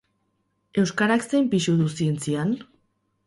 [0.83, 2.57] Euskarak zein pisu du zientzian?